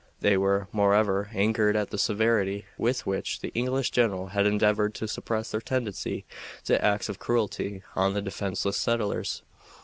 They 0.21 0.35
were, 0.35 0.67
moreover, 0.71 1.29
angered 1.31 1.75
at 1.75 1.91
the 1.91 1.97
severity 1.99 2.65
with 2.75 3.05
which 3.05 3.41
the 3.41 3.49
English 3.53 3.91
general 3.91 4.29
had 4.29 4.47
endeavored 4.47 4.95
to 4.95 5.07
suppress 5.07 5.51
their 5.51 5.61
tendency 5.61 6.25
to 6.65 6.83
acts 6.83 7.07
of 7.07 7.19
cruelty 7.19 7.83
on 7.95 8.15
the 8.15 8.21
defenseless 8.23 8.77
settlers. 8.77 9.43